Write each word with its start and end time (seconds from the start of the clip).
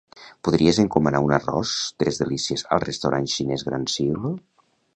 Podries 0.47 0.77
encomanar 0.83 1.21
un 1.25 1.33
arròs 1.37 1.73
tres 2.03 2.19
delícies 2.23 2.65
al 2.77 2.83
restaurant 2.87 3.31
xinès 3.37 3.69
Gran 3.69 3.89
Siglo? 3.97 4.37